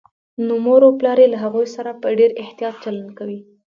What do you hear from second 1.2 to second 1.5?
يې له